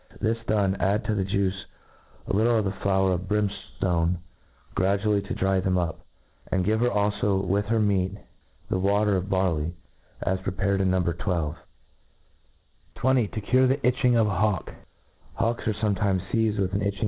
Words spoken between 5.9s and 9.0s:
j and give her alfo with her meat the